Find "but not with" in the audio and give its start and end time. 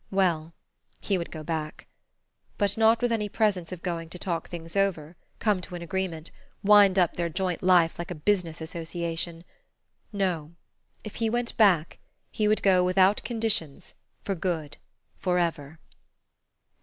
2.57-3.11